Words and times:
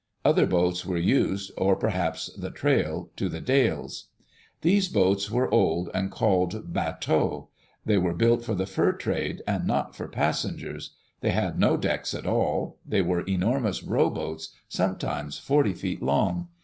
Other 0.25 0.47
boats 0.47 0.83
were 0.83 0.97
used, 0.97 1.51
or 1.59 1.75
perhaps 1.75 2.31
the 2.35 2.49
trail, 2.49 3.11
to 3.17 3.29
The 3.29 3.39
Dalles. 3.39 4.07
These 4.61 4.89
boats 4.89 5.29
were 5.29 5.47
old, 5.53 5.91
and 5.93 6.09
called 6.09 6.73
bateaux. 6.73 7.49
They 7.85 7.99
were 7.99 8.15
built 8.15 8.43
for 8.43 8.55
the 8.55 8.65
fur 8.65 8.93
trade 8.93 9.43
and 9.45 9.67
not 9.67 9.95
for 9.95 10.07
passengers. 10.07 10.95
They 11.19 11.29
had 11.29 11.59
no 11.59 11.77
decks 11.77 12.15
at 12.15 12.25
all. 12.25 12.79
They 12.83 13.03
were 13.03 13.21
enormous 13.27 13.83
rowboats, 13.83 14.55
sometimes 14.67 15.37
forty 15.37 15.73
feet 15.75 16.01
long. 16.01 16.47